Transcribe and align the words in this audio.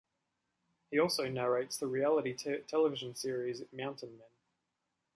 He 0.89 0.97
also 0.97 1.29
narrates 1.29 1.77
the 1.77 1.85
reality 1.85 2.33
television 2.67 3.13
series 3.13 3.61
"Mountain 3.71 4.17
Men". 4.17 4.29